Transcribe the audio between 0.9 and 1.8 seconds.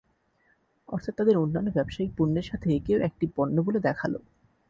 অর্থাৎ তাদের অনান্য